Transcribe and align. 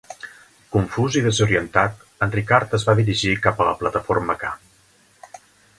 Confús 0.75 1.17
i 1.21 1.23
desorientat, 1.25 2.01
en 2.27 2.33
Ricard 2.37 2.75
es 2.79 2.89
va 2.89 2.97
dirigir 3.01 3.37
cap 3.47 3.61
a 3.61 3.69
la 3.69 3.79
plataforma 3.83 4.39
K. 4.45 4.55